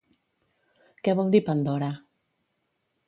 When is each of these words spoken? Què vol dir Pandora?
Què 1.07 1.15
vol 1.19 1.29
dir 1.35 1.43
Pandora? 1.51 1.91